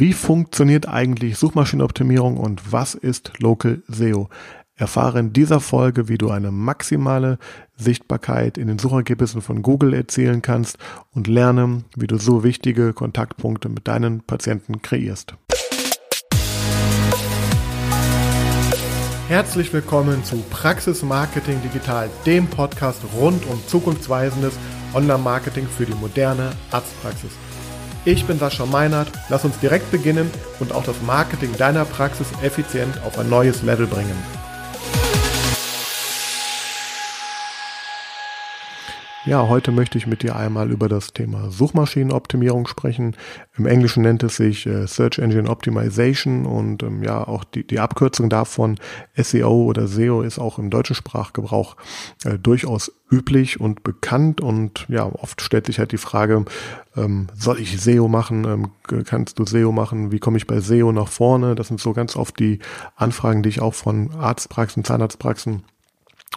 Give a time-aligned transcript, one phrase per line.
[0.00, 4.28] Wie funktioniert eigentlich Suchmaschinenoptimierung und was ist Local SEO?
[4.76, 7.36] Erfahre in dieser Folge, wie du eine maximale
[7.74, 10.78] Sichtbarkeit in den Suchergebnissen von Google erzielen kannst
[11.10, 15.34] und lerne, wie du so wichtige Kontaktpunkte mit deinen Patienten kreierst.
[19.26, 24.56] Herzlich willkommen zu Praxis Marketing Digital, dem Podcast rund um zukunftsweisendes
[24.94, 27.32] Online-Marketing für die moderne Arztpraxis.
[28.08, 29.08] Ich bin Sascha Meinert.
[29.28, 30.30] Lass uns direkt beginnen
[30.60, 34.16] und auch das Marketing deiner Praxis effizient auf ein neues Level bringen.
[39.28, 43.14] Ja, heute möchte ich mit dir einmal über das Thema Suchmaschinenoptimierung sprechen.
[43.58, 47.78] Im Englischen nennt es sich äh, Search Engine Optimization und ähm, ja, auch die, die
[47.78, 48.78] Abkürzung davon
[49.18, 51.76] SEO oder SEO ist auch im deutschen Sprachgebrauch
[52.24, 56.46] äh, durchaus üblich und bekannt und ja, oft stellt sich halt die Frage,
[56.96, 58.46] ähm, soll ich SEO machen?
[58.46, 60.10] Ähm, kannst du SEO machen?
[60.10, 61.54] Wie komme ich bei SEO nach vorne?
[61.54, 62.60] Das sind so ganz oft die
[62.96, 65.64] Anfragen, die ich auch von Arztpraxen, Zahnarztpraxen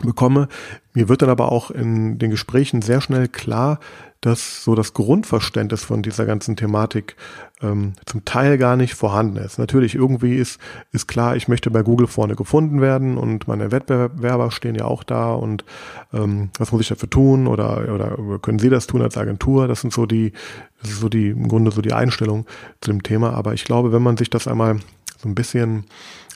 [0.06, 0.48] bekomme.
[0.94, 3.80] Mir wird dann aber auch in den Gesprächen sehr schnell klar,
[4.22, 7.16] dass so das Grundverständnis von dieser ganzen Thematik
[7.62, 9.58] ähm, zum Teil gar nicht vorhanden ist.
[9.58, 10.60] Natürlich, irgendwie ist,
[10.92, 15.04] ist klar, ich möchte bei Google vorne gefunden werden und meine Wettbewerber stehen ja auch
[15.04, 15.66] da und
[16.14, 19.68] ähm, was muss ich dafür tun oder, oder können Sie das tun als Agentur?
[19.68, 20.34] Das sind so die,
[20.82, 22.46] das ist so die, im Grunde so die Einstellung
[22.80, 23.34] zu dem Thema.
[23.34, 24.78] Aber ich glaube, wenn man sich das einmal
[25.18, 25.86] so ein bisschen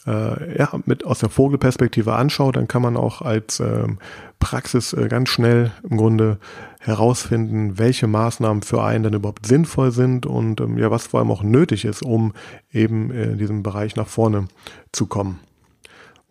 [0.05, 3.99] äh, ja, mit aus der Vogelperspektive anschaut, dann kann man auch als ähm,
[4.39, 6.37] Praxis äh, ganz schnell im Grunde
[6.79, 11.31] herausfinden, welche Maßnahmen für einen dann überhaupt sinnvoll sind und ähm, ja, was vor allem
[11.31, 12.33] auch nötig ist, um
[12.71, 14.47] eben in diesem Bereich nach vorne
[14.91, 15.39] zu kommen.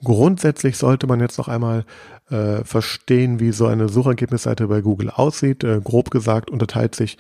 [0.03, 1.85] Grundsätzlich sollte man jetzt noch einmal
[2.35, 5.63] äh, verstehen, wie so eine Suchergebnisseite bei Google aussieht.
[5.63, 7.17] Äh, grob gesagt unterteilt sich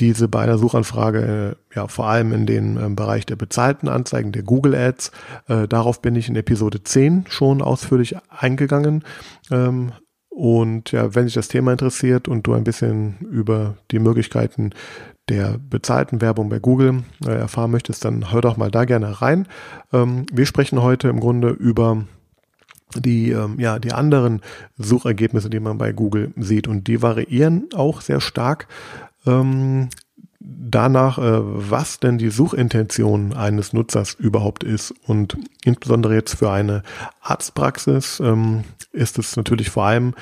[0.00, 4.32] diese bei einer Suchanfrage äh, ja vor allem in den äh, Bereich der bezahlten Anzeigen,
[4.32, 5.12] der Google Ads.
[5.48, 9.04] Äh, darauf bin ich in Episode 10 schon ausführlich eingegangen.
[9.50, 9.92] Ähm,
[10.28, 14.70] und ja, wenn dich das Thema interessiert und du ein bisschen über die Möglichkeiten
[15.28, 19.46] der bezahlten Werbung bei Google äh, erfahren möchtest, dann hör doch mal da gerne rein.
[19.92, 22.04] Ähm, wir sprechen heute im Grunde über
[23.00, 24.40] die, ähm, ja, die anderen
[24.78, 26.68] Suchergebnisse, die man bei Google sieht.
[26.68, 28.68] Und die variieren auch sehr stark
[29.26, 29.88] ähm,
[30.40, 34.94] danach, äh, was denn die Suchintention eines Nutzers überhaupt ist.
[35.06, 36.82] Und insbesondere jetzt für eine
[37.20, 40.14] Arztpraxis ähm, ist es natürlich vor allem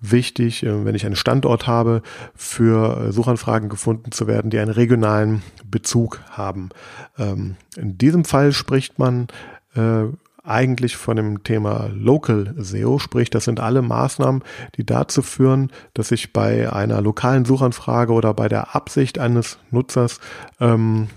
[0.00, 2.02] wichtig, äh, wenn ich einen Standort habe,
[2.34, 6.70] für äh, Suchanfragen gefunden zu werden, die einen regionalen Bezug haben.
[7.18, 9.28] Ähm, in diesem Fall spricht man
[9.74, 10.04] äh,
[10.50, 14.42] eigentlich von dem Thema Local SEO, sprich das sind alle Maßnahmen,
[14.76, 20.20] die dazu führen, dass ich bei einer lokalen Suchanfrage oder bei der Absicht eines Nutzers
[20.60, 21.08] ähm,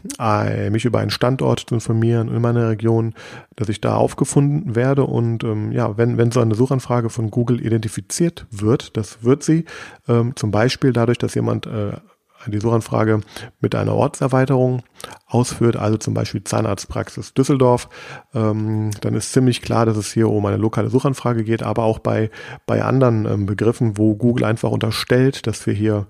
[0.72, 3.14] mich über einen Standort zu informieren in meiner Region,
[3.56, 7.66] dass ich da aufgefunden werde und ähm, ja, wenn, wenn so eine Suchanfrage von Google
[7.66, 9.66] identifiziert wird, das wird sie
[10.08, 11.94] ähm, zum Beispiel dadurch, dass jemand äh,
[12.52, 13.22] die Suchanfrage
[13.62, 14.84] mit einer Ortserweiterung
[15.28, 17.90] ausführt, also zum Beispiel Zahnarztpraxis Düsseldorf,
[18.34, 22.00] ähm, dann ist ziemlich klar, dass es hier um eine lokale Suchanfrage geht, aber auch
[22.00, 22.30] bei,
[22.66, 26.08] bei anderen ähm, Begriffen, wo Google einfach unterstellt, dass wir hier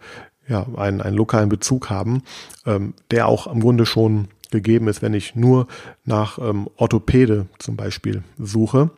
[0.48, 2.24] ja, einen, einen lokalen Bezug haben,
[2.66, 5.68] ähm, der auch im Grunde schon gegeben ist, wenn ich nur
[6.06, 8.92] nach ähm, Orthopäde zum Beispiel suche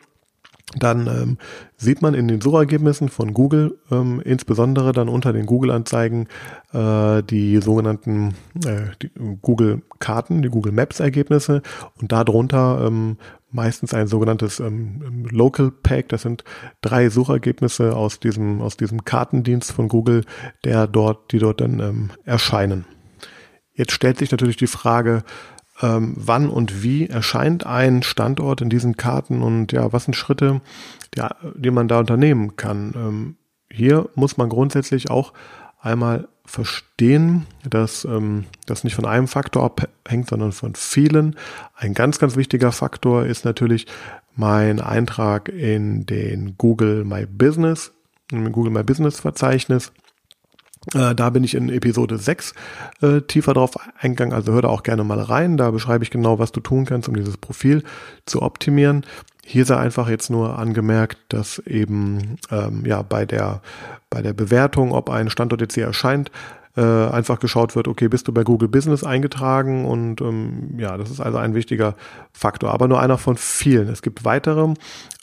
[0.78, 1.38] dann ähm,
[1.76, 6.28] sieht man in den Suchergebnissen von Google, ähm, insbesondere dann unter den Google-Anzeigen,
[6.72, 9.06] äh, die sogenannten äh,
[9.40, 11.62] Google-Karten, die Google Maps-Ergebnisse
[12.00, 13.16] und darunter ähm,
[13.50, 16.10] meistens ein sogenanntes ähm, Local Pack.
[16.10, 16.44] Das sind
[16.82, 20.24] drei Suchergebnisse aus diesem, aus diesem Kartendienst von Google,
[20.64, 22.84] der dort, die dort dann ähm, erscheinen.
[23.72, 25.22] Jetzt stellt sich natürlich die Frage,
[25.82, 30.60] ähm, wann und wie erscheint ein Standort in diesen Karten und ja, was sind Schritte,
[31.14, 31.22] die,
[31.54, 32.92] die man da unternehmen kann.
[32.96, 33.36] Ähm,
[33.70, 35.32] hier muss man grundsätzlich auch
[35.80, 41.36] einmal verstehen, dass ähm, das nicht von einem Faktor abhängt, sondern von vielen.
[41.74, 43.86] Ein ganz, ganz wichtiger Faktor ist natürlich
[44.34, 47.92] mein Eintrag in den Google My Business,
[48.30, 49.92] im Google My Business Verzeichnis.
[50.94, 52.54] Äh, da bin ich in Episode 6
[53.02, 55.56] äh, tiefer drauf eingegangen, also hör da auch gerne mal rein.
[55.56, 57.82] Da beschreibe ich genau, was du tun kannst, um dieses Profil
[58.24, 59.04] zu optimieren.
[59.44, 63.62] Hier sei einfach jetzt nur angemerkt, dass eben ähm, ja bei der
[64.10, 66.30] bei der Bewertung, ob ein Standort jetzt hier erscheint,
[66.76, 71.10] äh, einfach geschaut wird, okay, bist du bei Google Business eingetragen und ähm, ja, das
[71.10, 71.94] ist also ein wichtiger
[72.32, 73.88] Faktor, aber nur einer von vielen.
[73.88, 74.74] Es gibt weitere.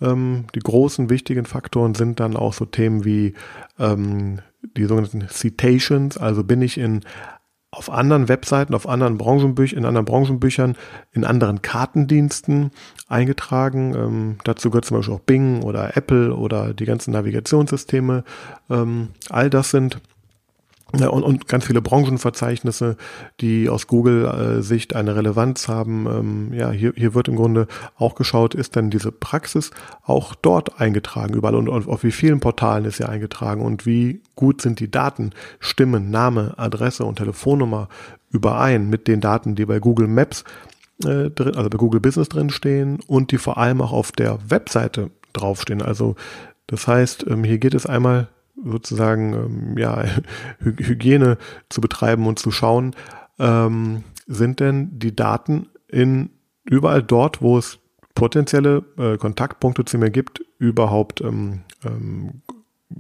[0.02, 3.36] Ähm, die großen wichtigen Faktoren sind dann auch so Themen wie
[3.78, 4.40] ähm,
[4.78, 7.02] die sogenannten Citations, also bin ich in
[7.72, 10.76] auf anderen Webseiten, auf anderen Branchenbüchern, in anderen Branchenbüchern,
[11.12, 12.72] in anderen Kartendiensten
[13.08, 13.96] eingetragen.
[13.96, 18.24] Ähm, dazu gehört zum Beispiel auch Bing oder Apple oder die ganzen Navigationssysteme.
[18.70, 20.00] Ähm, all das sind
[20.94, 22.98] und, und ganz viele Branchenverzeichnisse,
[23.42, 26.06] die aus Google-Sicht eine Relevanz haben.
[26.06, 27.68] Ähm, ja, hier, hier wird im Grunde
[27.98, 29.72] auch geschaut, ist denn diese Praxis
[30.04, 34.62] auch dort eingetragen, überall und, auf wie vielen Portalen ist sie eingetragen und wie gut
[34.62, 37.90] sind die Daten, Stimmen, Name, Adresse und Telefonnummer
[38.32, 40.44] überein mit den Daten, die bei Google Maps
[41.04, 45.10] äh, also bei Google Business drin stehen und die vor allem auch auf der Webseite
[45.34, 45.82] draufstehen.
[45.82, 46.16] Also
[46.68, 50.04] das heißt, ähm, hier geht es einmal sozusagen ähm, ja,
[50.60, 51.38] Hygiene
[51.70, 52.96] zu betreiben und zu schauen,
[53.40, 56.30] ähm, sind denn die Daten in
[56.64, 57.80] überall dort, wo es
[58.16, 62.42] potenzielle äh, Kontaktpunkte zu mir gibt, überhaupt ähm, ähm,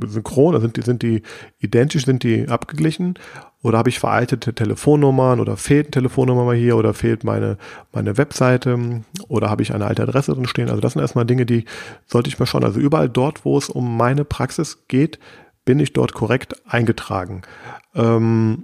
[0.07, 1.21] synchron, sind die, sind die
[1.59, 3.19] identisch, sind die abgeglichen
[3.61, 7.57] oder habe ich veraltete Telefonnummern oder fehlt eine Telefonnummer mal hier oder fehlt meine,
[7.91, 10.69] meine Webseite oder habe ich eine alte Adresse drin stehen.
[10.69, 11.65] Also das sind erstmal Dinge, die
[12.05, 12.63] sollte ich mal schauen.
[12.63, 15.19] Also überall dort, wo es um meine Praxis geht,
[15.65, 17.43] bin ich dort korrekt eingetragen.
[17.95, 18.63] Ähm,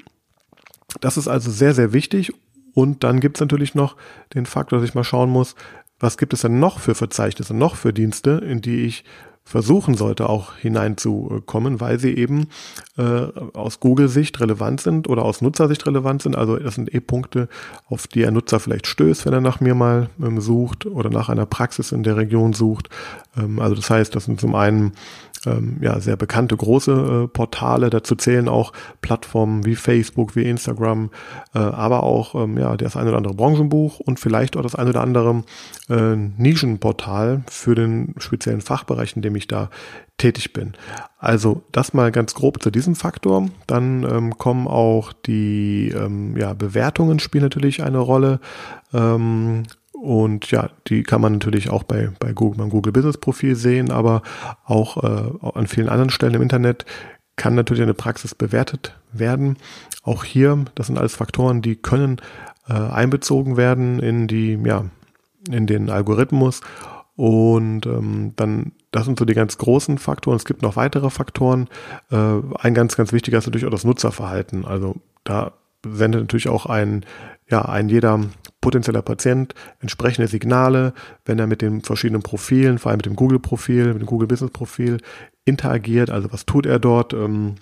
[1.02, 2.34] das ist also sehr, sehr wichtig.
[2.74, 3.96] Und dann gibt es natürlich noch
[4.34, 5.56] den Faktor, dass ich mal schauen muss,
[6.00, 9.04] was gibt es denn noch für Verzeichnisse, noch für Dienste, in die ich
[9.50, 12.50] versuchen sollte, auch hineinzukommen, weil sie eben
[12.98, 16.36] äh, aus Google-Sicht relevant sind oder aus Nutzersicht relevant sind.
[16.36, 17.50] Also das sind eh Punkte,
[17.88, 21.30] auf die ein Nutzer vielleicht stößt, wenn er nach mir mal ähm, sucht oder nach
[21.30, 22.90] einer Praxis in der Region sucht.
[23.36, 24.92] Ähm, also das heißt, das sind zum einen
[25.46, 27.90] ähm, ja, sehr bekannte große äh, Portale.
[27.90, 31.10] Dazu zählen auch Plattformen wie Facebook, wie Instagram,
[31.54, 34.90] äh, aber auch ähm, ja, das eine oder andere Branchenbuch und vielleicht auch das eine
[34.90, 35.44] oder andere
[35.90, 39.70] äh, Nischenportal für den speziellen Fachbereich, in dem ich da
[40.18, 40.74] tätig bin.
[41.18, 43.50] Also das mal ganz grob zu diesem Faktor.
[43.66, 48.40] Dann ähm, kommen auch die ähm, ja, Bewertungen spielen natürlich eine Rolle.
[48.94, 49.64] Ähm,
[50.02, 53.92] und ja, die kann man natürlich auch bei, bei Google, beim Google Business Profil sehen,
[53.92, 54.22] aber
[54.66, 56.86] auch äh, an vielen anderen Stellen im Internet
[57.36, 59.58] kann natürlich eine Praxis bewertet werden.
[60.04, 62.22] Auch hier, das sind alles Faktoren, die können
[62.68, 64.86] äh, einbezogen werden in die, ja,
[65.50, 66.62] in den Algorithmus.
[67.16, 70.38] Und ähm, dann, das sind so die ganz großen Faktoren.
[70.38, 71.68] Es gibt noch weitere Faktoren.
[72.12, 74.64] Äh, ein ganz, ganz wichtiger ist natürlich auch das Nutzerverhalten.
[74.64, 74.96] Also
[75.26, 75.52] da
[75.84, 77.06] sendet natürlich auch ein,
[77.50, 78.20] ja, ein jeder
[78.62, 80.94] potenzieller Patient entsprechende Signale,
[81.26, 84.98] wenn er mit den verschiedenen Profilen, vor allem mit dem Google-Profil, mit dem Google Business-Profil
[85.46, 86.10] interagiert.
[86.10, 87.14] Also was tut er dort?
[87.14, 87.56] Ähm,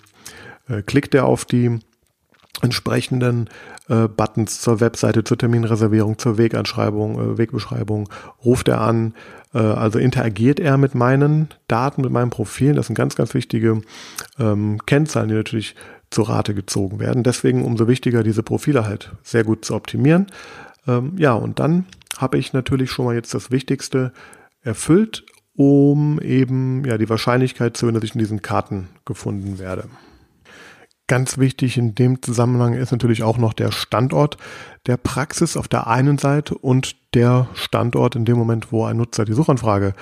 [0.68, 1.78] äh, klickt er auf die
[2.60, 3.48] entsprechenden
[3.88, 8.08] äh, Buttons zur Webseite, zur Terminreservierung, zur Weganschreibung, äh, Wegbeschreibung,
[8.44, 9.14] ruft er an,
[9.54, 12.76] äh, also interagiert er mit meinen Daten, mit meinen Profilen.
[12.76, 13.82] Das sind ganz, ganz wichtige
[14.38, 15.76] ähm, Kennzahlen, die natürlich
[16.10, 17.22] zur Rate gezogen werden.
[17.22, 20.26] Deswegen umso wichtiger, diese Profile halt sehr gut zu optimieren.
[20.86, 24.12] Ähm, ja, und dann habe ich natürlich schon mal jetzt das Wichtigste
[24.62, 25.24] erfüllt,
[25.54, 29.84] um eben ja die Wahrscheinlichkeit zu, dass ich in diesen Karten gefunden werde.
[31.08, 34.36] Ganz wichtig in dem Zusammenhang ist natürlich auch noch der Standort
[34.86, 39.24] der Praxis auf der einen Seite und der Standort in dem Moment, wo ein Nutzer
[39.24, 39.94] die Suchanfrage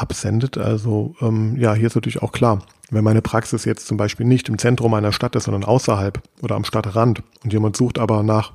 [0.00, 0.58] absendet.
[0.58, 4.48] Also ähm, ja, hier ist natürlich auch klar, wenn meine Praxis jetzt zum Beispiel nicht
[4.48, 8.52] im Zentrum einer Stadt ist, sondern außerhalb oder am Stadtrand und jemand sucht aber nach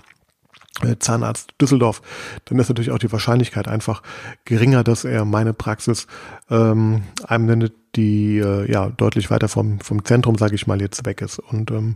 [0.81, 2.01] äh, Zahnarzt Düsseldorf,
[2.45, 4.01] dann ist natürlich auch die Wahrscheinlichkeit einfach
[4.44, 6.07] geringer, dass er meine Praxis
[6.49, 11.06] ähm, einem nennt, die äh, ja deutlich weiter vom, vom Zentrum, sage ich mal, jetzt
[11.06, 11.40] weg ist.
[11.40, 11.95] Und ähm,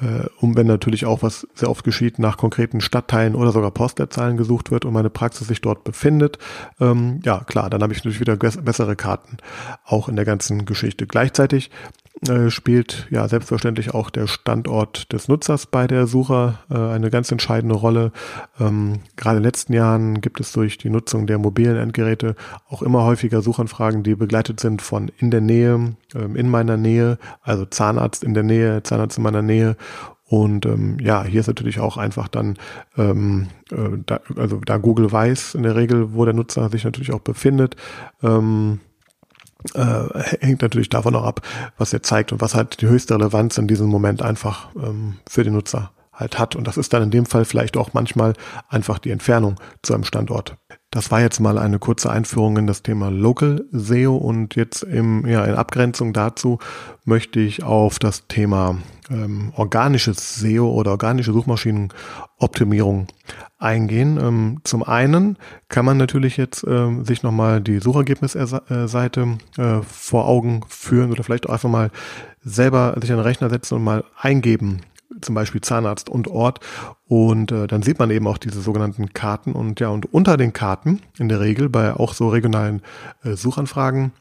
[0.00, 4.36] äh, um wenn natürlich auch, was sehr oft geschieht, nach konkreten Stadtteilen oder sogar Postleitzahlen
[4.36, 6.38] gesucht wird und meine Praxis sich dort befindet,
[6.80, 9.38] ähm, ja klar, dann habe ich natürlich wieder bessere Karten,
[9.84, 11.06] auch in der ganzen Geschichte.
[11.06, 11.70] Gleichzeitig
[12.28, 17.30] äh, spielt ja selbstverständlich auch der Standort des Nutzers bei der Suche äh, eine ganz
[17.30, 18.12] entscheidende Rolle.
[18.58, 22.36] Ähm, gerade in den letzten Jahren gibt es durch die Nutzung der mobilen Endgeräte
[22.68, 27.18] auch immer häufiger Suchanfragen, die begleitet sind von in der Nähe, ähm, in meiner Nähe,
[27.42, 29.76] also Zahnarzt in der Nähe, Zahnarzt in meiner Nähe
[30.26, 32.56] und ähm, ja, hier ist natürlich auch einfach dann,
[32.96, 37.12] ähm, äh, da, also da Google weiß in der Regel, wo der Nutzer sich natürlich
[37.12, 37.76] auch befindet,
[38.22, 38.80] ähm,
[39.74, 40.04] äh,
[40.40, 41.42] hängt natürlich davon auch ab,
[41.78, 45.44] was er zeigt und was halt die höchste Relevanz in diesem Moment einfach ähm, für
[45.44, 46.56] den Nutzer halt hat.
[46.56, 48.32] Und das ist dann in dem Fall vielleicht auch manchmal
[48.68, 50.56] einfach die Entfernung zu einem Standort.
[50.94, 55.26] Das war jetzt mal eine kurze Einführung in das Thema Local SEO und jetzt im,
[55.26, 56.60] ja, in Abgrenzung dazu
[57.04, 58.78] möchte ich auf das Thema
[59.10, 63.08] ähm, organisches SEO oder organische Suchmaschinenoptimierung
[63.58, 64.20] eingehen.
[64.22, 65.36] Ähm, zum einen
[65.68, 71.48] kann man natürlich jetzt ähm, sich nochmal die Suchergebnisseite äh, vor Augen führen oder vielleicht
[71.48, 71.90] auch einfach mal
[72.40, 74.82] selber sich an den Rechner setzen und mal eingeben,
[75.20, 76.60] zum Beispiel Zahnarzt und Ort.
[77.06, 80.52] Und äh, dann sieht man eben auch diese sogenannten Karten und ja, und unter den
[80.52, 82.82] Karten in der Regel bei auch so regionalen
[83.22, 84.12] äh, Suchanfragen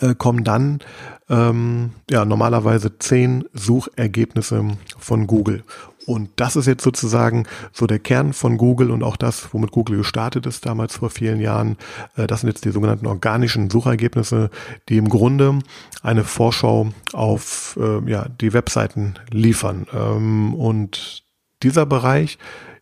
[0.00, 0.80] äh, kommen dann
[1.28, 5.64] ähm, ja normalerweise zehn Suchergebnisse von Google.
[6.08, 9.98] Und das ist jetzt sozusagen so der Kern von Google und auch das, womit Google
[9.98, 11.76] gestartet ist damals vor vielen Jahren.
[12.16, 14.48] Äh, das sind jetzt die sogenannten organischen Suchergebnisse,
[14.88, 15.58] die im Grunde
[16.02, 19.86] eine Vorschau auf äh, ja, die Webseiten liefern.
[19.92, 21.24] Ähm, und
[21.62, 22.38] dieser Bereich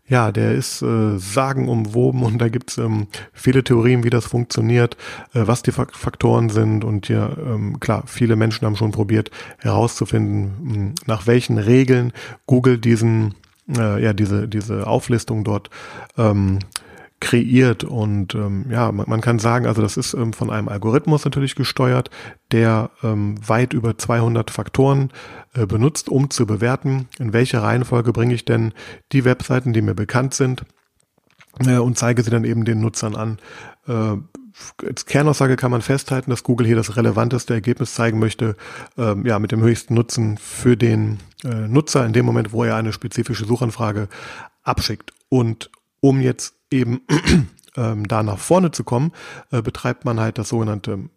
[0.08, 4.96] ja, der ist äh, sagenumwoben und da gibt's ähm, viele Theorien, wie das funktioniert,
[5.34, 6.84] äh, was die Faktoren sind.
[6.84, 12.12] Und hier, ähm, klar, viele Menschen haben schon probiert herauszufinden, mh, hm, nach welchen Regeln
[12.46, 13.34] Google diesen,
[13.76, 15.70] äh, ja, diese, diese Auflistung dort
[16.16, 16.60] ähm,
[17.20, 21.25] kreiert und ähm, ja, man, man, kann sagen, also das ist ähm, von einem Algorithmus
[21.25, 22.11] natürlich gesteuert,
[22.52, 25.11] der ähm, weit über 200 Faktoren
[25.54, 28.75] äh, benutzt, um zu bewerten, in welche Reihenfolge bringe ich denn
[29.12, 30.64] die Webseiten, die mir bekannt sind
[31.64, 33.38] äh, und zeige sie dann eben den Nutzern an.
[33.88, 34.16] Äh,
[34.87, 38.56] als Kernaussage kann man festhalten, dass Google hier das relevanteste Ergebnis zeigen möchte,
[38.96, 42.76] ähm, ja, mit dem höchsten Nutzen für den äh, Nutzer in dem Moment, wo er
[42.76, 44.08] eine spezifische Suchanfrage
[44.62, 45.12] abschickt.
[45.28, 45.70] Und
[46.00, 47.00] um jetzt eben
[47.76, 49.12] ähm, da nach vorne zu kommen,
[49.50, 51.08] äh, betreibt man halt das sogenannte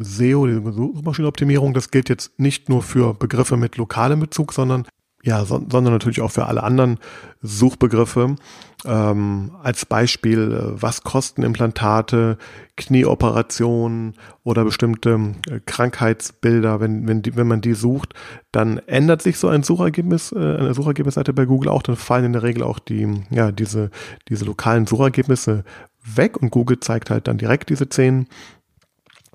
[0.00, 1.74] SEO, die Suchmaschinenoptimierung.
[1.74, 4.86] Das gilt jetzt nicht nur für Begriffe mit lokalem Bezug, sondern
[5.22, 6.98] ja, so, sondern natürlich auch für alle anderen
[7.42, 8.36] Suchbegriffe.
[8.84, 12.38] Ähm, als Beispiel, äh, was kosten Implantate,
[12.76, 18.14] Knieoperationen oder bestimmte äh, Krankheitsbilder, wenn, wenn, die, wenn man die sucht,
[18.52, 22.32] dann ändert sich so ein Suchergebnis, äh, eine Suchergebnisseite bei Google auch, dann fallen in
[22.34, 23.90] der Regel auch die, ja, diese,
[24.28, 25.64] diese lokalen Suchergebnisse
[26.04, 28.28] weg und Google zeigt halt dann direkt diese zehn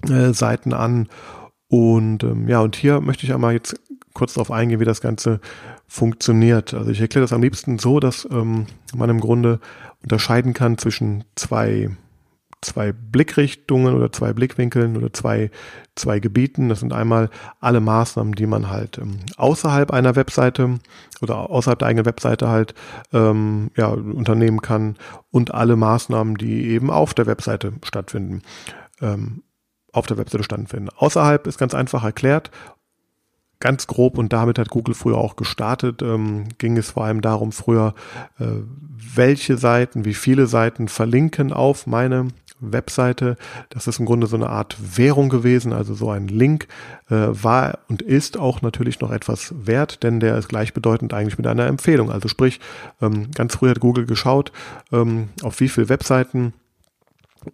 [0.10, 1.10] äh, Seiten an.
[1.68, 3.80] Und ähm, ja, und hier möchte ich einmal jetzt
[4.14, 5.40] kurz darauf eingehen, wie das Ganze
[5.94, 6.74] funktioniert.
[6.74, 9.60] Also ich erkläre das am liebsten so, dass ähm, man im Grunde
[10.02, 11.92] unterscheiden kann zwischen zwei,
[12.62, 15.52] zwei Blickrichtungen oder zwei Blickwinkeln oder zwei,
[15.94, 16.68] zwei Gebieten.
[16.68, 20.80] Das sind einmal alle Maßnahmen, die man halt ähm, außerhalb einer Webseite
[21.22, 22.74] oder außerhalb der eigenen Webseite halt
[23.14, 24.98] ähm, ja, unternehmen kann
[25.30, 28.42] und alle Maßnahmen, die eben auf der Webseite stattfinden.
[29.00, 29.44] Ähm,
[29.92, 30.90] auf der Webseite stattfinden.
[30.98, 32.50] Außerhalb ist ganz einfach erklärt
[33.63, 37.53] ganz grob und damit hat Google früher auch gestartet, ähm, ging es vor allem darum,
[37.53, 37.93] früher,
[38.38, 38.46] äh,
[39.15, 42.27] welche Seiten, wie viele Seiten verlinken auf meine
[42.60, 43.38] Webseite.
[43.70, 46.67] Das ist im Grunde so eine Art Währung gewesen, also so ein Link
[47.10, 51.48] äh, war und ist auch natürlich noch etwas wert, denn der ist gleichbedeutend eigentlich mit
[51.48, 52.12] einer Empfehlung.
[52.12, 52.60] Also sprich,
[53.01, 54.51] ähm, ganz früh hat Google geschaut,
[54.91, 56.51] ähm, auf wie viele Webseiten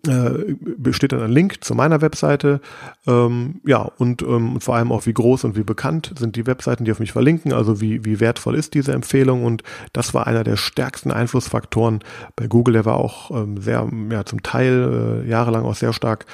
[0.07, 2.61] äh, besteht dann ein Link zu meiner Webseite.
[3.07, 6.85] Ähm, ja, und ähm, vor allem auch, wie groß und wie bekannt sind die Webseiten,
[6.85, 9.43] die auf mich verlinken, also wie, wie wertvoll ist diese Empfehlung.
[9.43, 11.99] Und das war einer der stärksten Einflussfaktoren
[12.35, 12.73] bei Google.
[12.73, 16.25] Der war auch ähm, sehr, ja, zum Teil äh, jahrelang auch sehr stark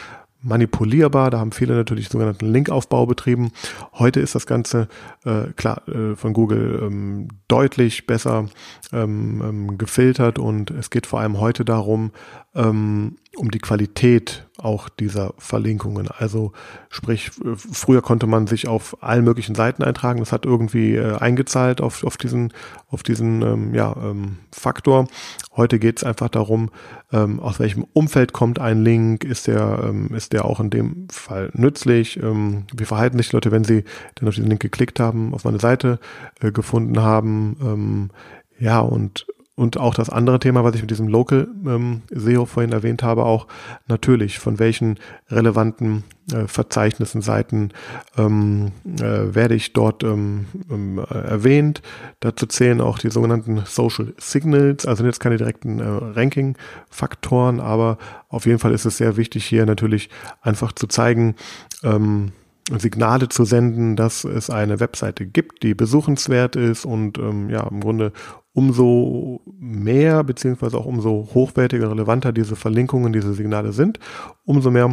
[0.46, 1.32] manipulierbar.
[1.32, 3.52] Da haben viele natürlich sogenannten Linkaufbau betrieben.
[3.94, 4.88] Heute ist das Ganze
[5.26, 8.46] äh, klar äh, von Google ähm, deutlich besser
[8.94, 12.12] ähm, ähm, gefiltert und es geht vor allem heute darum,
[12.56, 16.08] ähm, um die Qualität auch dieser Verlinkungen.
[16.08, 16.54] Also
[16.90, 20.20] sprich, früher konnte man sich auf allen möglichen Seiten eintragen.
[20.20, 22.54] Das hat irgendwie äh, eingezahlt auf, auf diesen,
[22.90, 25.08] auf diesen ähm, ja, ähm, Faktor.
[25.56, 26.70] Heute geht es einfach darum,
[27.12, 31.08] ähm, aus welchem Umfeld kommt ein Link, ist der, ähm, ist der auch in dem
[31.12, 33.84] Fall nützlich, ähm, wie verhalten sich die Leute, wenn sie
[34.16, 36.00] dann auf diesen Link geklickt haben, auf meine Seite
[36.40, 38.10] äh, gefunden haben, ähm,
[38.58, 42.74] ja, und und auch das andere Thema, was ich mit diesem Local ähm, SEO vorhin
[42.74, 43.48] erwähnt habe, auch
[43.88, 47.70] natürlich, von welchen relevanten äh, Verzeichnissen, Seiten
[48.18, 51.82] ähm, äh, werde ich dort ähm, ähm, erwähnt.
[52.20, 57.98] Dazu zählen auch die sogenannten Social Signals, also jetzt keine direkten äh, Ranking-Faktoren, aber
[58.28, 60.10] auf jeden Fall ist es sehr wichtig, hier natürlich
[60.42, 61.36] einfach zu zeigen,
[61.84, 62.34] ähm,
[62.72, 67.80] Signale zu senden, dass es eine Webseite gibt, die besuchenswert ist und ähm, ja im
[67.80, 68.12] Grunde
[68.54, 74.00] umso mehr beziehungsweise auch umso hochwertiger, relevanter diese Verlinkungen, diese Signale sind,
[74.46, 74.92] umso mehr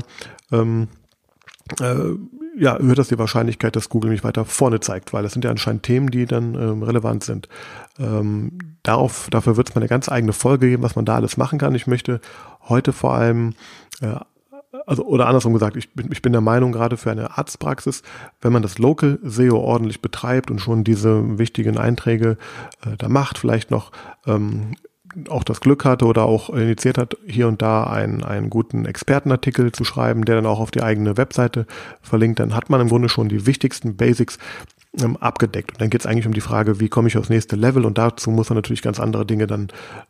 [0.50, 0.88] ähm,
[1.81, 2.17] äh,
[2.59, 5.50] ja, erhöht das die Wahrscheinlichkeit, dass Google mich weiter vorne zeigt, weil das sind ja
[5.50, 7.49] anscheinend Themen, die dann ähm, relevant sind.
[7.99, 11.37] Ähm, darauf, dafür wird es mal eine ganz eigene Folge geben, was man da alles
[11.37, 11.75] machen kann.
[11.75, 12.21] Ich möchte
[12.69, 13.55] heute vor allem
[14.02, 14.17] äh,
[14.86, 18.02] also oder andersrum gesagt, ich bin, ich bin der Meinung, gerade für eine Arztpraxis,
[18.40, 22.36] wenn man das Local SEO ordentlich betreibt und schon diese wichtigen Einträge
[22.84, 23.92] äh, da macht, vielleicht noch
[24.26, 24.74] ähm,
[25.28, 29.72] auch das Glück hatte oder auch initiiert hat, hier und da einen, einen guten Expertenartikel
[29.72, 31.66] zu schreiben, der dann auch auf die eigene Webseite
[32.00, 34.38] verlinkt, dann hat man im Grunde schon die wichtigsten Basics
[35.00, 35.72] ähm, abgedeckt.
[35.72, 37.99] Und dann geht es eigentlich um die Frage, wie komme ich aufs nächste Level und
[37.99, 39.68] dazu muss man natürlich ganz andere Dinge dann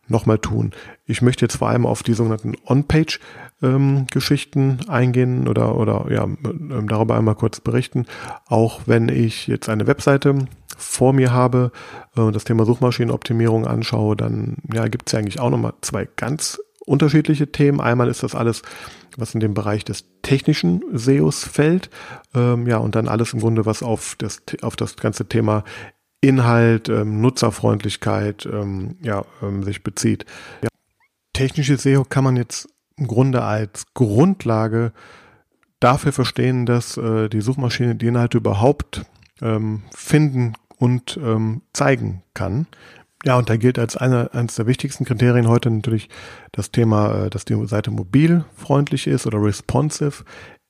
[0.08, 0.72] nochmal tun.
[1.06, 6.88] Ich möchte jetzt vor allem auf die sogenannten On-Page-Geschichten ähm, eingehen oder, oder ja, ähm,
[6.88, 8.06] darüber einmal kurz berichten.
[8.46, 10.46] Auch wenn ich jetzt eine Webseite
[10.76, 11.70] vor mir habe
[12.16, 16.08] und äh, das Thema Suchmaschinenoptimierung anschaue, dann ja, gibt es ja eigentlich auch nochmal zwei
[16.16, 17.80] ganz unterschiedliche Themen.
[17.80, 18.62] Einmal ist das alles
[19.16, 21.90] was in dem Bereich des technischen SEOs fällt.
[22.34, 25.64] Ähm, ja, und dann alles im Grunde, was auf das, auf das ganze Thema
[26.20, 30.24] Inhalt, ähm, Nutzerfreundlichkeit ähm, ja, ähm, sich bezieht.
[30.62, 30.68] Ja.
[31.32, 34.92] Technische SEO kann man jetzt im Grunde als Grundlage
[35.80, 39.04] dafür verstehen, dass äh, die Suchmaschine die Inhalte überhaupt
[39.40, 42.66] ähm, finden und ähm, zeigen kann.
[43.24, 46.08] Ja, und da gilt als einer, eines der wichtigsten Kriterien heute natürlich
[46.50, 50.24] das Thema, äh, dass die Seite mobilfreundlich ist oder responsive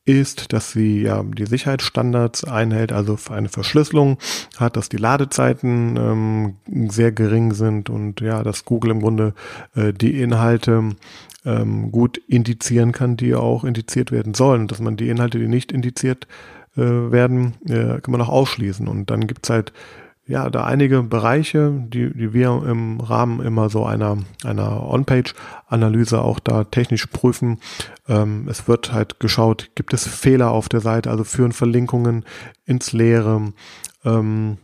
[0.05, 4.19] ist, dass sie ja die Sicherheitsstandards einhält, also eine Verschlüsselung
[4.57, 9.35] hat, dass die Ladezeiten ähm, sehr gering sind und ja, dass Google im Grunde
[9.77, 10.97] äh, die Inhalte
[11.45, 15.71] ähm, gut indizieren kann, die auch indiziert werden sollen, dass man die Inhalte, die nicht
[15.71, 16.27] indiziert
[16.77, 18.89] äh, werden, äh, kann man auch ausschließen.
[18.89, 19.73] Und dann gibt's halt
[20.27, 26.39] ja, da einige Bereiche, die, die wir im Rahmen immer so einer, einer On-Page-Analyse auch
[26.39, 27.59] da technisch prüfen.
[28.09, 32.25] Ähm, es wird halt geschaut, gibt es Fehler auf der Seite, also führen Verlinkungen
[32.65, 33.53] ins Leere.
[34.05, 34.59] Ähm,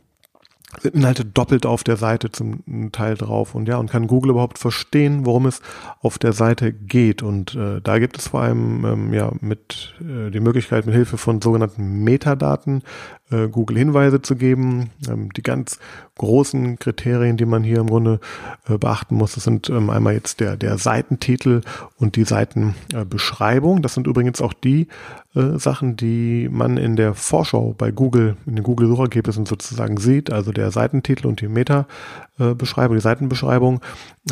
[0.80, 4.58] sind Inhalte doppelt auf der Seite zum Teil drauf und ja, und kann Google überhaupt
[4.58, 5.62] verstehen, worum es
[6.02, 7.22] auf der Seite geht.
[7.22, 11.16] Und äh, da gibt es vor allem ähm, ja mit äh, die Möglichkeit, mit Hilfe
[11.16, 12.82] von sogenannten Metadaten
[13.30, 14.90] äh, Google Hinweise zu geben.
[15.08, 15.78] Ähm, die ganz
[16.18, 18.20] großen Kriterien, die man hier im Grunde
[18.68, 21.62] äh, beachten muss, das sind ähm, einmal jetzt der, der Seitentitel
[21.96, 23.80] und die Seitenbeschreibung.
[23.80, 24.88] das sind übrigens auch die
[25.38, 30.50] äh, Sachen, die man in der Vorschau bei Google, in den Google-Suchergebnissen sozusagen sieht, also
[30.50, 33.80] der Seitentitel und die Meta-Beschreibung, die Seitenbeschreibung,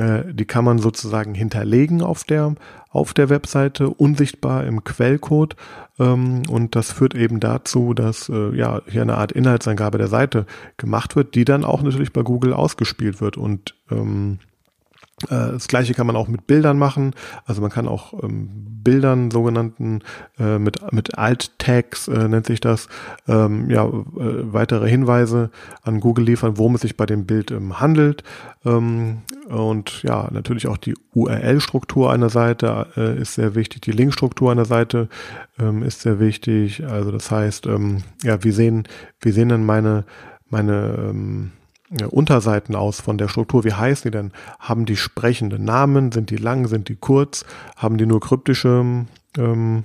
[0.00, 2.56] äh, die kann man sozusagen hinterlegen auf der,
[2.90, 5.54] auf der Webseite, unsichtbar im Quellcode.
[6.00, 10.45] Ähm, und das führt eben dazu, dass äh, ja hier eine Art Inhaltsangabe der Seite
[10.76, 13.36] gemacht wird, die dann auch natürlich bei Google ausgespielt wird.
[13.36, 14.55] Und ähm, äh,
[15.28, 17.15] das gleiche kann man auch mit Bildern machen.
[17.45, 18.49] Also man kann auch ähm,
[18.86, 20.00] Bildern, sogenannten,
[20.39, 22.89] äh, mit, mit Alt-Tags äh, nennt sich das,
[23.26, 23.91] ähm, ja, äh,
[24.52, 25.50] weitere Hinweise
[25.82, 28.23] an Google liefern, worum es sich bei dem Bild ähm, handelt.
[28.65, 33.82] Ähm, und ja, natürlich auch die URL-Struktur einer Seite äh, ist sehr wichtig.
[33.82, 35.08] Die Linkstruktur einer Seite
[35.58, 36.84] ähm, ist sehr wichtig.
[36.86, 38.86] Also das heißt, ähm, ja, wie sehen,
[39.21, 40.04] wie sehen denn meine,
[40.49, 41.12] meine,
[42.10, 43.64] Unterseiten aus von der Struktur.
[43.64, 44.32] Wie heißen die denn?
[44.58, 46.10] Haben die sprechende Namen?
[46.12, 46.66] Sind die lang?
[46.66, 47.44] Sind die kurz?
[47.76, 49.06] Haben die nur kryptische
[49.38, 49.84] ähm,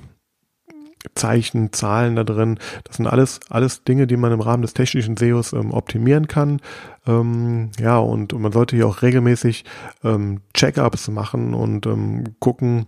[1.13, 2.57] Zeichen, Zahlen da drin?
[2.85, 6.59] Das sind alles, alles Dinge, die man im Rahmen des technischen SEOs ähm, optimieren kann.
[7.05, 9.63] Ähm, ja, und, und, man sollte hier auch regelmäßig
[10.03, 12.87] ähm, Check-ups machen und ähm, gucken,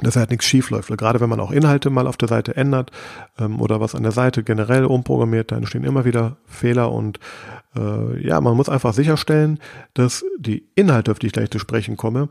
[0.00, 0.88] dass halt nichts schief läuft.
[0.96, 2.90] Gerade wenn man auch Inhalte mal auf der Seite ändert
[3.38, 7.20] ähm, oder was an der Seite generell umprogrammiert, dann entstehen immer wieder Fehler und
[7.76, 9.58] äh, ja, man muss einfach sicherstellen,
[9.94, 12.28] dass die Inhalte, auf die ich gleich zu sprechen komme,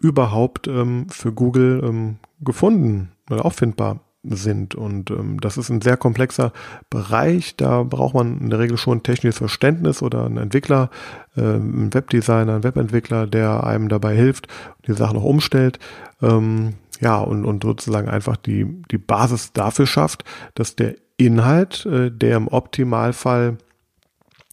[0.00, 4.74] überhaupt ähm, für Google ähm, gefunden oder auffindbar sind.
[4.74, 6.52] Und ähm, das ist ein sehr komplexer
[6.90, 7.56] Bereich.
[7.56, 10.90] Da braucht man in der Regel schon technisches Verständnis oder einen Entwickler,
[11.36, 14.48] äh, einen Webdesigner, einen Webentwickler, der einem dabei hilft,
[14.86, 15.78] die Sachen auch umstellt.
[16.20, 22.10] Ähm, ja, und, und sozusagen einfach die, die Basis dafür schafft, dass der Inhalt, äh,
[22.10, 23.58] der im Optimalfall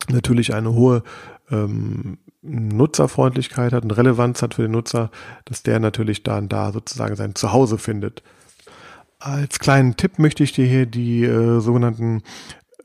[0.09, 1.03] natürlich eine hohe
[1.51, 5.11] ähm, Nutzerfreundlichkeit hat und Relevanz hat für den Nutzer,
[5.45, 8.23] dass der natürlich dann da sozusagen sein Zuhause findet.
[9.19, 12.23] Als kleinen Tipp möchte ich dir hier die äh, sogenannten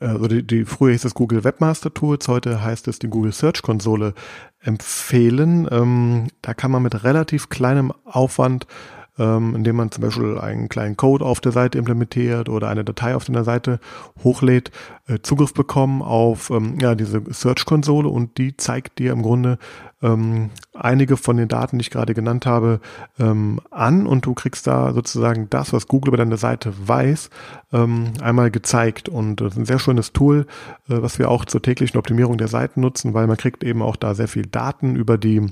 [0.01, 3.61] also die, die früher hieß es Google Webmaster Tools, heute heißt es die Google Search
[3.61, 4.13] Konsole
[4.59, 5.69] empfehlen.
[5.71, 8.67] Ähm, da kann man mit relativ kleinem Aufwand
[9.17, 13.15] ähm, indem man zum Beispiel einen kleinen Code auf der Seite implementiert oder eine Datei
[13.15, 13.79] auf der Seite
[14.23, 14.71] hochlädt,
[15.07, 19.57] äh, Zugriff bekommen auf ähm, ja, diese Search-Konsole und die zeigt dir im Grunde
[20.01, 22.79] ähm, einige von den Daten, die ich gerade genannt habe,
[23.19, 27.29] ähm, an und du kriegst da sozusagen das, was Google über deine Seite weiß,
[27.73, 29.09] ähm, einmal gezeigt.
[29.09, 30.45] Und das ist ein sehr schönes Tool,
[30.89, 33.95] äh, was wir auch zur täglichen Optimierung der Seiten nutzen, weil man kriegt eben auch
[33.95, 35.47] da sehr viel Daten über die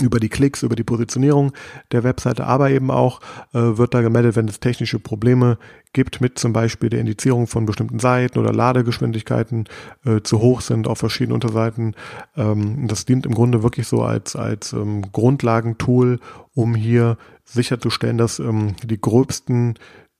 [0.00, 1.52] über die Klicks, über die Positionierung
[1.90, 3.20] der Webseite, aber eben auch
[3.52, 5.58] äh, wird da gemeldet, wenn es technische Probleme
[5.92, 9.68] gibt, mit zum Beispiel der Indizierung von bestimmten Seiten oder Ladegeschwindigkeiten
[10.04, 11.96] äh, zu hoch sind auf verschiedenen Unterseiten.
[12.36, 16.20] Ähm, das dient im Grunde wirklich so als, als ähm, Grundlagentool,
[16.54, 19.74] um hier sicherzustellen, dass ähm, die gröbsten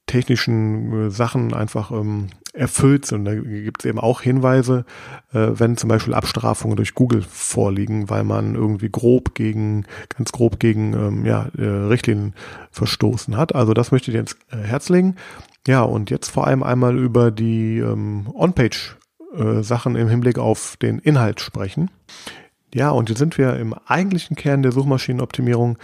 [0.06, 3.24] technischen äh, Sachen einfach ähm, erfüllt sind.
[3.24, 4.84] Da gibt es eben auch Hinweise,
[5.32, 10.58] äh, wenn zum Beispiel Abstrafungen durch Google vorliegen, weil man irgendwie grob gegen, ganz grob
[10.58, 12.34] gegen ähm, ja, äh, Richtlinien
[12.70, 13.54] verstoßen hat.
[13.54, 15.16] Also das möchte ich ins äh, Herz legen.
[15.66, 20.98] Ja, und jetzt vor allem einmal über die ähm, On-Page-Sachen äh, im Hinblick auf den
[20.98, 21.90] Inhalt sprechen.
[22.74, 25.76] Ja, und jetzt sind wir im eigentlichen Kern der Suchmaschinenoptimierung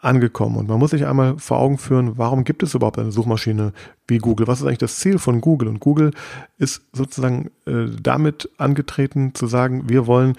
[0.00, 0.56] angekommen.
[0.56, 3.72] Und man muss sich einmal vor Augen führen, warum gibt es überhaupt eine Suchmaschine
[4.06, 4.46] wie Google?
[4.46, 5.68] Was ist eigentlich das Ziel von Google?
[5.68, 6.12] Und Google
[6.58, 10.36] ist sozusagen äh, damit angetreten zu sagen, wir wollen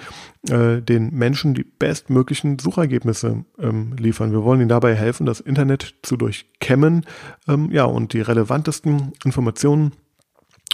[0.49, 4.31] äh, den Menschen die bestmöglichen Suchergebnisse ähm, liefern.
[4.31, 7.05] Wir wollen ihnen dabei helfen, das Internet zu durchkämmen,
[7.47, 9.91] ähm, ja, und die relevantesten Informationen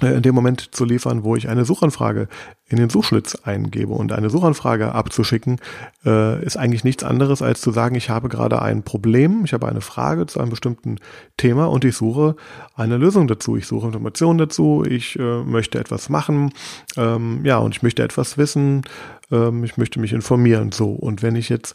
[0.02, 2.28] in dem Moment zu liefern, wo ich eine Suchanfrage
[2.68, 3.94] in den Suchschlitz eingebe.
[3.94, 5.60] Und eine Suchanfrage abzuschicken,
[6.06, 9.68] äh, ist eigentlich nichts anderes, als zu sagen, ich habe gerade ein Problem, ich habe
[9.68, 10.98] eine Frage zu einem bestimmten
[11.38, 12.36] Thema und ich suche
[12.76, 13.56] eine Lösung dazu.
[13.58, 16.54] Ich suche Informationen dazu, ich äh, möchte etwas machen,
[16.96, 18.84] ähm, ja, und ich möchte etwas wissen,
[19.32, 20.72] ähm, ich möchte mich informieren.
[20.72, 21.74] So, und wenn ich jetzt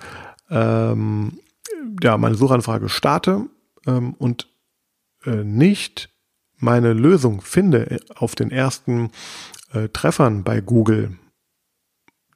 [0.50, 1.38] ähm,
[2.02, 3.46] ja, meine Suchanfrage starte
[3.87, 4.48] ähm, und
[5.24, 6.12] äh, nicht
[6.62, 9.11] meine Lösung finde auf den ersten
[9.72, 11.18] äh, Treffern bei Google,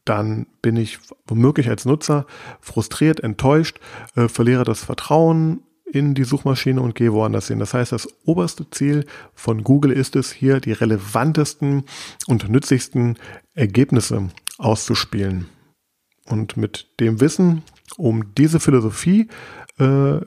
[0.05, 2.27] dann bin ich womöglich als Nutzer
[2.61, 3.79] frustriert, enttäuscht,
[4.17, 7.61] äh, verliere das Vertrauen in die Suchmaschine und gehe woanders hin.
[7.61, 11.85] Das heißt, das oberste Ziel von Google ist es, hier die relevantesten
[12.27, 13.19] und nützlichsten
[13.55, 15.47] Ergebnisse auszuspielen.
[16.25, 17.62] Und mit dem Wissen
[17.97, 19.29] um diese Philosophie
[19.79, 20.19] äh,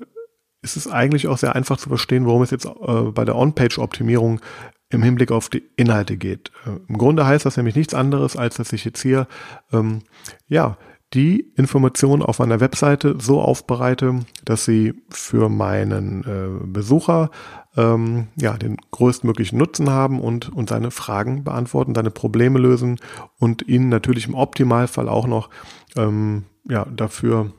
[0.62, 4.42] ist es eigentlich auch sehr einfach zu verstehen, worum es jetzt äh, bei der On-Page-Optimierung
[4.90, 6.52] im Hinblick auf die Inhalte geht.
[6.66, 9.28] Äh, Im Grunde heißt das nämlich nichts anderes, als dass ich jetzt hier
[9.72, 10.02] ähm,
[10.48, 10.78] ja
[11.14, 17.32] die Informationen auf meiner Webseite so aufbereite, dass sie für meinen äh, Besucher
[17.76, 23.00] ähm, ja den größtmöglichen Nutzen haben und und seine Fragen beantworten, seine Probleme lösen
[23.40, 25.50] und ihn natürlich im Optimalfall auch noch
[25.96, 27.52] ähm, ja dafür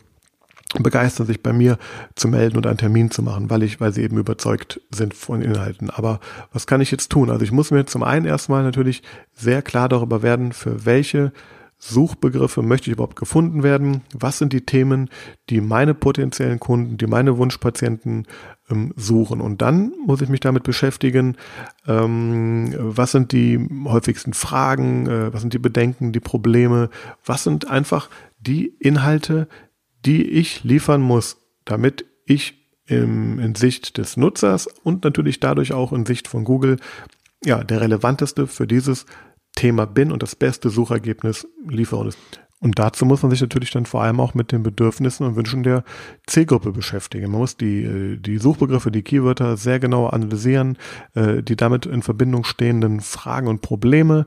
[0.78, 1.78] begeistern, sich bei mir
[2.14, 5.42] zu melden und einen Termin zu machen, weil ich, weil sie eben überzeugt sind von
[5.42, 5.90] Inhalten.
[5.90, 6.20] Aber
[6.52, 7.30] was kann ich jetzt tun?
[7.30, 9.02] Also ich muss mir zum einen erstmal natürlich
[9.34, 11.32] sehr klar darüber werden, für welche
[11.82, 14.02] Suchbegriffe möchte ich überhaupt gefunden werden?
[14.12, 15.08] Was sind die Themen,
[15.48, 18.26] die meine potenziellen Kunden, die meine Wunschpatienten
[18.70, 19.40] ähm, suchen?
[19.40, 21.38] Und dann muss ich mich damit beschäftigen,
[21.88, 26.90] ähm, was sind die häufigsten Fragen, äh, was sind die Bedenken, die Probleme,
[27.24, 29.48] was sind einfach die Inhalte,
[30.06, 35.92] die ich liefern muss, damit ich im, in Sicht des Nutzers und natürlich dadurch auch
[35.92, 36.76] in Sicht von Google
[37.44, 39.06] ja der relevanteste für dieses
[39.54, 42.10] Thema bin und das beste Suchergebnis liefere.
[42.62, 45.62] Und dazu muss man sich natürlich dann vor allem auch mit den Bedürfnissen und Wünschen
[45.62, 45.82] der
[46.26, 47.30] Zielgruppe beschäftigen.
[47.30, 50.76] Man muss die, die Suchbegriffe, die Keywörter sehr genau analysieren,
[51.14, 54.26] äh, die damit in Verbindung stehenden Fragen und Probleme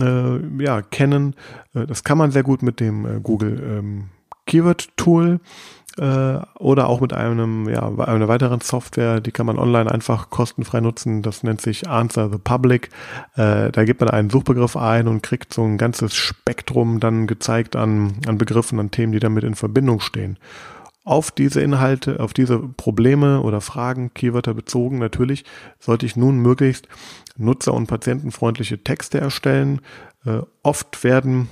[0.00, 1.36] äh, ja, kennen.
[1.72, 4.10] Äh, das kann man sehr gut mit dem äh, Google ähm,
[4.48, 5.38] Keyword-Tool
[5.98, 10.80] äh, oder auch mit einem, ja, einer weiteren Software, die kann man online einfach kostenfrei
[10.80, 11.22] nutzen.
[11.22, 12.90] Das nennt sich Answer the Public.
[13.36, 17.76] Äh, da gibt man einen Suchbegriff ein und kriegt so ein ganzes Spektrum dann gezeigt
[17.76, 20.38] an, an Begriffen, an Themen, die damit in Verbindung stehen
[21.08, 25.46] auf diese Inhalte, auf diese Probleme oder Fragen, Keywörter bezogen, natürlich
[25.78, 26.86] sollte ich nun möglichst
[27.38, 29.80] nutzer- und patientenfreundliche Texte erstellen.
[30.26, 31.48] Äh, oft werden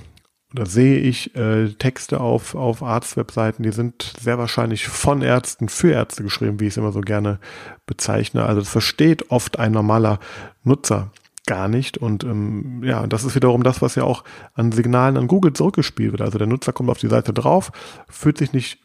[0.53, 5.91] oder sehe ich äh, Texte auf, auf Arztwebseiten, die sind sehr wahrscheinlich von Ärzten für
[5.91, 7.39] Ärzte geschrieben, wie ich es immer so gerne
[7.85, 8.45] bezeichne.
[8.45, 10.19] Also das versteht oft ein normaler
[10.63, 11.11] Nutzer
[11.47, 11.97] gar nicht.
[11.97, 16.11] Und ähm, ja, das ist wiederum das, was ja auch an Signalen an Google zurückgespielt
[16.11, 16.21] wird.
[16.21, 17.71] Also der Nutzer kommt auf die Seite drauf,
[18.07, 18.79] fühlt sich nicht,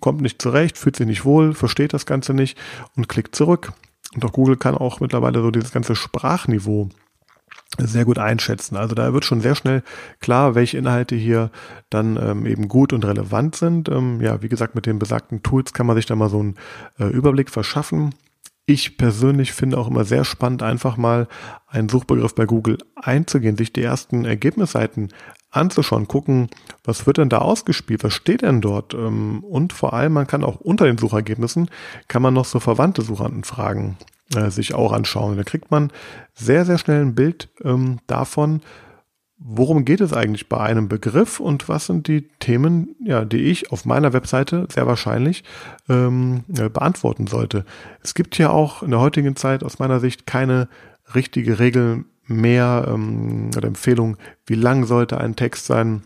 [0.00, 2.58] kommt nicht zurecht, fühlt sich nicht wohl, versteht das Ganze nicht
[2.96, 3.72] und klickt zurück.
[4.14, 6.88] Und auch Google kann auch mittlerweile so dieses ganze Sprachniveau
[7.76, 8.76] sehr gut einschätzen.
[8.76, 9.82] Also da wird schon sehr schnell
[10.20, 11.50] klar, welche Inhalte hier
[11.90, 13.88] dann ähm, eben gut und relevant sind.
[13.88, 16.56] Ähm, ja, wie gesagt, mit den besagten Tools kann man sich da mal so einen
[16.98, 18.14] äh, Überblick verschaffen.
[18.64, 21.26] Ich persönlich finde auch immer sehr spannend, einfach mal
[21.66, 25.08] einen Suchbegriff bei Google einzugehen, sich die ersten Ergebnisseiten
[25.50, 26.48] anzuschauen, gucken,
[26.84, 28.92] was wird denn da ausgespielt, was steht denn dort?
[28.92, 31.70] Ähm, und vor allem, man kann auch unter den Suchergebnissen,
[32.08, 33.96] kann man noch so verwandte Suchanfragen
[34.34, 35.36] äh, sich auch anschauen.
[35.36, 35.90] Da kriegt man
[36.34, 38.60] sehr, sehr schnell ein Bild ähm, davon,
[39.38, 43.70] worum geht es eigentlich bei einem Begriff und was sind die Themen, ja, die ich
[43.70, 45.44] auf meiner Webseite sehr wahrscheinlich
[45.88, 47.64] ähm, beantworten sollte.
[48.02, 50.68] Es gibt ja auch in der heutigen Zeit aus meiner Sicht keine
[51.14, 56.02] richtige Regel mehr ähm, oder Empfehlung, wie lang sollte ein Text sein,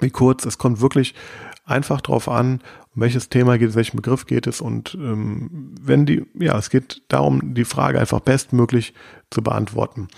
[0.00, 0.46] wie kurz.
[0.46, 1.14] Es kommt wirklich
[1.66, 2.60] einfach drauf an,
[2.94, 6.70] um welches Thema geht es, welchen Begriff geht es und ähm, wenn die, ja, es
[6.70, 8.94] geht darum, die Frage einfach bestmöglich
[9.30, 10.08] zu beantworten.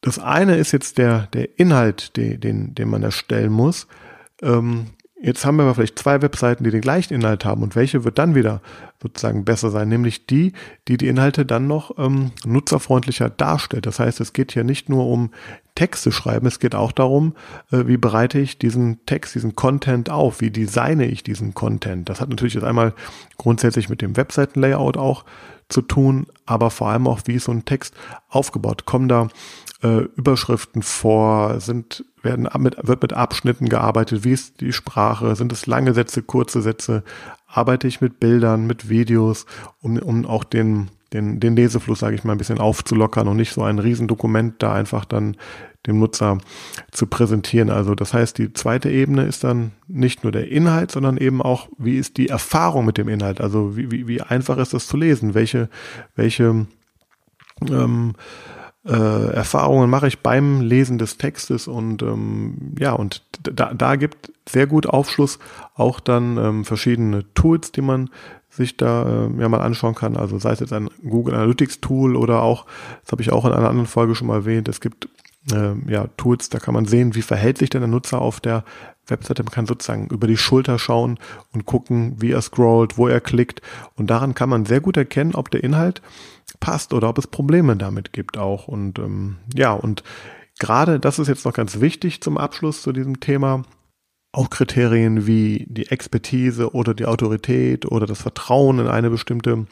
[0.00, 3.86] Das eine ist jetzt der, der Inhalt, den, den, den man erstellen muss.
[4.42, 4.88] Ähm,
[5.20, 7.62] Jetzt haben wir aber vielleicht zwei Webseiten, die den gleichen Inhalt haben.
[7.62, 8.62] Und welche wird dann wieder
[9.02, 9.88] sozusagen besser sein?
[9.88, 10.52] Nämlich die,
[10.86, 13.86] die die Inhalte dann noch ähm, nutzerfreundlicher darstellt.
[13.86, 15.30] Das heißt, es geht hier nicht nur um
[15.78, 17.34] Texte schreiben, es geht auch darum,
[17.70, 20.40] äh, wie bereite ich diesen Text, diesen Content auf?
[20.40, 22.08] Wie designe ich diesen Content?
[22.08, 22.94] Das hat natürlich jetzt einmal
[23.36, 25.24] grundsätzlich mit dem Webseitenlayout auch
[25.68, 27.94] zu tun, aber vor allem auch, wie ist so ein Text
[28.28, 28.86] aufgebaut?
[28.86, 29.28] Kommen da
[29.84, 31.60] äh, Überschriften vor?
[31.60, 34.24] Sind, werden mit, wird mit Abschnitten gearbeitet?
[34.24, 35.36] Wie ist die Sprache?
[35.36, 37.04] Sind es lange Sätze, kurze Sätze?
[37.46, 39.46] Arbeite ich mit Bildern, mit Videos,
[39.80, 43.52] um, um auch den, den, den Lesefluss, sage ich mal, ein bisschen aufzulockern und nicht
[43.52, 45.36] so ein Riesendokument da einfach dann
[45.86, 46.38] dem Nutzer
[46.90, 47.70] zu präsentieren.
[47.70, 51.68] Also das heißt, die zweite Ebene ist dann nicht nur der Inhalt, sondern eben auch,
[51.78, 53.40] wie ist die Erfahrung mit dem Inhalt?
[53.40, 55.34] Also wie, wie, wie einfach ist das zu lesen?
[55.34, 55.68] Welche,
[56.14, 56.66] welche
[57.68, 58.14] ähm,
[58.84, 64.32] äh, Erfahrungen mache ich beim Lesen des Textes und ähm, ja, und da, da gibt
[64.48, 65.38] sehr gut Aufschluss
[65.74, 68.10] auch dann ähm, verschiedene Tools, die man
[68.48, 70.16] sich da äh, ja mal anschauen kann.
[70.16, 72.66] Also sei es jetzt ein Google Analytics Tool oder auch,
[73.02, 75.08] das habe ich auch in einer anderen Folge schon mal erwähnt, es gibt
[75.52, 78.64] äh, ja Tools, da kann man sehen, wie verhält sich denn der Nutzer auf der
[79.06, 79.42] Webseite.
[79.42, 81.18] Man kann sozusagen über die Schulter schauen
[81.52, 83.62] und gucken, wie er scrollt, wo er klickt.
[83.94, 86.02] Und daran kann man sehr gut erkennen, ob der Inhalt
[86.60, 88.68] passt oder ob es Probleme damit gibt auch.
[88.68, 90.02] Und ähm, ja, und
[90.58, 93.62] gerade das ist jetzt noch ganz wichtig zum Abschluss zu diesem Thema.
[94.32, 99.66] Auch Kriterien wie die Expertise oder die Autorität oder das Vertrauen in eine bestimmte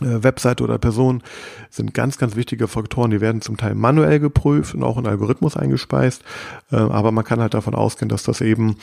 [0.00, 1.22] Webseite oder Person
[1.70, 3.10] sind ganz, ganz wichtige Faktoren.
[3.10, 6.22] Die werden zum Teil manuell geprüft und auch in Algorithmus eingespeist.
[6.70, 8.76] Äh, aber man kann halt davon ausgehen, dass das eben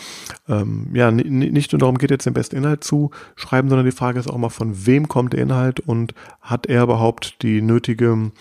[0.47, 4.19] ähm, ja nicht nur darum geht, jetzt den besten Inhalt zu schreiben, sondern die Frage
[4.19, 8.32] ist auch mal, von wem kommt der Inhalt und hat er überhaupt die nötige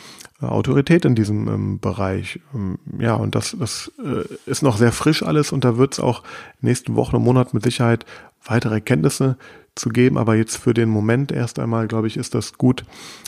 [0.42, 2.40] äh, Autorität in diesem ähm, Bereich.
[2.54, 6.00] Ähm, ja, und das, das äh, ist noch sehr frisch alles und da wird es
[6.00, 6.22] auch
[6.60, 8.04] nächsten Wochen und Monaten mit Sicherheit
[8.44, 9.36] weitere Erkenntnisse
[9.74, 10.18] zu geben.
[10.18, 12.84] Aber jetzt für den Moment erst einmal, glaube ich, ist das gut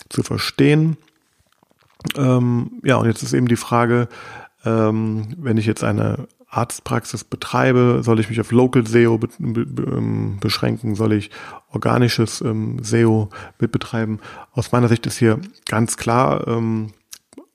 [0.09, 0.97] zu verstehen.
[2.17, 4.09] Ähm, ja, und jetzt ist eben die Frage,
[4.65, 9.83] ähm, wenn ich jetzt eine Arztpraxis betreibe, soll ich mich auf Local SEO be be
[9.83, 11.31] ähm, beschränken, soll ich
[11.71, 14.21] organisches ähm, SEO mitbetreiben?
[14.53, 16.93] Aus meiner Sicht ist hier ganz klar ähm,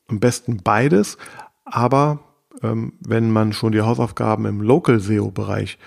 [0.08, 1.18] am besten beides,
[1.64, 2.20] aber
[2.62, 5.78] ähm, wenn man schon die Hausaufgaben im Local SEO-Bereich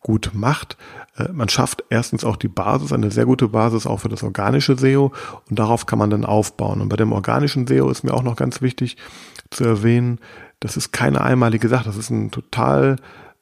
[0.00, 0.76] gut macht.
[1.16, 4.76] Äh, man schafft erstens auch die Basis, eine sehr gute Basis auch für das organische
[4.76, 5.12] SEO
[5.48, 6.80] und darauf kann man dann aufbauen.
[6.80, 8.96] Und bei dem organischen SEO ist mir auch noch ganz wichtig
[9.50, 10.18] zu erwähnen,
[10.60, 12.96] das ist keine einmalige Sache, das ist ein total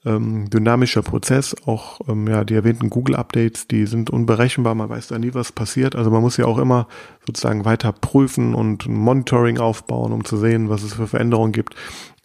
[0.06, 1.56] ähm, dynamischer Prozess.
[1.66, 5.96] Auch ähm, ja, die erwähnten Google-Updates, die sind unberechenbar, man weiß da nie, was passiert.
[5.96, 6.86] Also man muss ja auch immer
[7.26, 11.74] sozusagen weiter prüfen und ein Monitoring aufbauen, um zu sehen, was es für Veränderungen gibt.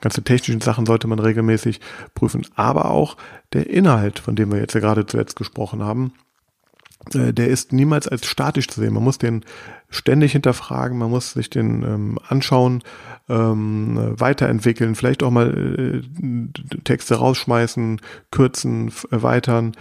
[0.01, 1.79] Ganze technischen Sachen sollte man regelmäßig
[2.13, 3.17] prüfen, aber auch
[3.53, 6.13] der Inhalt, von dem wir jetzt ja gerade zuletzt gesprochen haben,
[7.13, 8.93] äh, der ist niemals als statisch zu sehen.
[8.93, 9.43] Man muss den
[9.89, 12.83] ständig hinterfragen, man muss sich den ähm, anschauen,
[13.29, 19.73] ähm, weiterentwickeln, vielleicht auch mal äh, Texte rausschmeißen, kürzen, erweitern.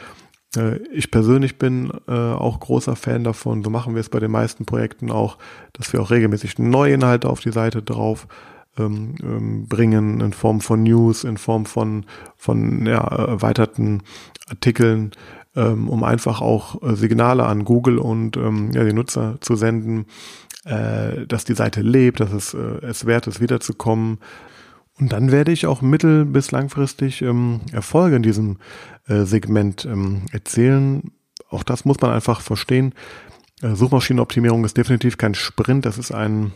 [0.57, 4.31] Äh, ich persönlich bin äh, auch großer Fan davon, so machen wir es bei den
[4.31, 5.39] meisten Projekten auch,
[5.73, 8.27] dass wir auch regelmäßig neue Inhalte auf die Seite drauf
[8.79, 12.05] ähm, ähm, bringen in Form von News, in Form von,
[12.37, 14.03] von ja, erweiterten
[14.49, 15.13] Artikeln,
[15.57, 20.07] ähm, um einfach auch äh, Signale an Google und ähm, ja, die Nutzer zu senden,
[20.65, 24.19] äh, dass die Seite lebt, dass es äh, es wert ist, wiederzukommen.
[24.99, 28.59] Und dann werde ich auch mittel- bis langfristig ähm, Erfolge in diesem
[29.09, 31.11] äh, Segment ähm, erzählen.
[31.49, 32.95] Auch das muss man einfach verstehen.
[33.63, 36.53] Äh, Suchmaschinenoptimierung ist definitiv kein Sprint, das ist ein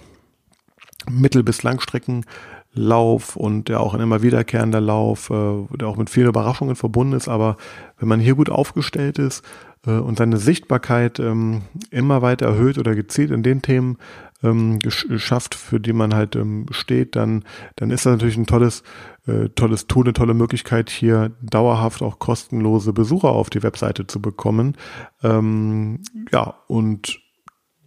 [1.10, 6.28] Mittel- bis Langstreckenlauf und der auch ein immer wiederkehrender Lauf, äh, der auch mit vielen
[6.28, 7.28] Überraschungen verbunden ist.
[7.28, 7.56] Aber
[7.98, 9.44] wenn man hier gut aufgestellt ist
[9.86, 13.98] äh, und seine Sichtbarkeit ähm, immer weiter erhöht oder gezielt in den Themen
[14.44, 17.44] ähm, geschafft, für die man halt ähm, steht, dann,
[17.76, 18.82] dann ist das natürlich ein tolles,
[19.26, 24.20] äh, tolles Tool, eine tolle Möglichkeit, hier dauerhaft auch kostenlose Besucher auf die Webseite zu
[24.20, 24.76] bekommen.
[25.22, 27.23] Ähm, ja, und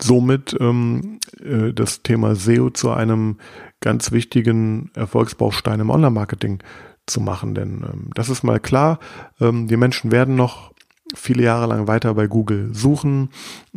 [0.02, 3.38] somit ähm, äh, das Thema SEO zu einem
[3.80, 6.60] ganz wichtigen Erfolgsbaustein im Online-Marketing
[7.06, 7.56] zu machen.
[7.56, 9.00] Denn ähm, das ist mal klar,
[9.40, 10.72] ähm, die Menschen werden noch
[11.16, 13.30] viele Jahre lang weiter bei Google suchen.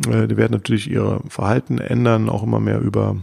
[0.07, 3.17] Äh, die werden natürlich ihr Verhalten ändern, auch immer mehr über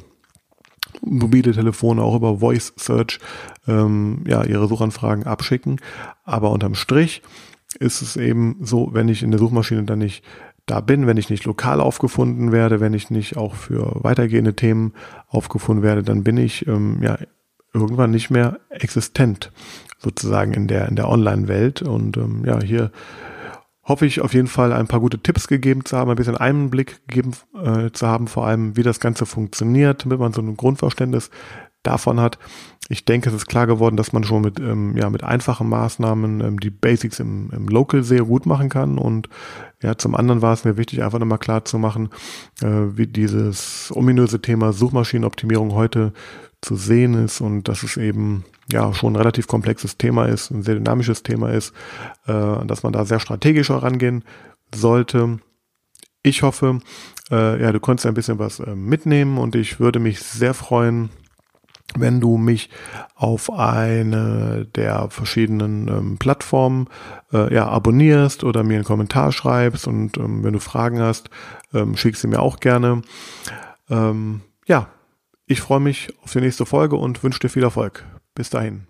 [1.02, 3.20] mobile Telefone, auch über Voice Search,
[3.66, 5.80] ähm, ja, ihre Suchanfragen abschicken.
[6.24, 7.22] Aber unterm Strich
[7.78, 10.24] ist es eben so, wenn ich in der Suchmaschine dann nicht
[10.70, 14.92] da bin, wenn ich nicht lokal aufgefunden werde, wenn ich nicht auch für weitergehende Themen
[15.26, 17.18] aufgefunden werde, dann bin ich ähm, ja
[17.74, 19.52] irgendwann nicht mehr existent
[19.98, 21.83] sozusagen in der in der Online-Welt.
[21.83, 22.92] Und ähm, ja hier
[23.85, 27.00] hoffe ich auf jeden Fall ein paar gute Tipps gegeben zu haben, ein bisschen Einblick
[27.09, 31.31] gegeben äh, zu haben, vor allem wie das Ganze funktioniert, damit man so ein Grundverständnis
[31.88, 32.38] davon hat.
[32.90, 36.40] Ich denke, es ist klar geworden, dass man schon mit, ähm, ja, mit einfachen Maßnahmen
[36.40, 38.98] ähm, die Basics im, im Local sehr gut machen kann.
[38.98, 39.29] Und
[39.83, 42.09] ja, zum anderen war es mir wichtig, einfach nochmal klar zu machen,
[42.62, 46.12] äh, wie dieses ominöse Thema Suchmaschinenoptimierung heute
[46.61, 50.62] zu sehen ist und dass es eben ja schon ein relativ komplexes Thema ist, ein
[50.62, 51.72] sehr dynamisches Thema ist,
[52.27, 54.24] äh, dass man da sehr strategisch herangehen
[54.74, 55.38] sollte.
[56.22, 56.81] Ich hoffe,
[57.31, 61.11] äh, ja, du konntest ein bisschen was äh, mitnehmen und ich würde mich sehr freuen,
[61.96, 62.70] wenn du mich
[63.14, 66.88] auf eine der verschiedenen ähm, Plattformen
[67.33, 71.31] äh, ja, abonnierst oder mir einen Kommentar schreibst und ähm, wenn du Fragen hast,
[71.72, 73.03] ähm, schick sie mir auch gerne.
[73.88, 74.88] Ähm, ja,
[75.46, 78.05] ich freue mich auf die nächste Folge und wünsche dir viel Erfolg.
[78.35, 78.88] Bis dahin.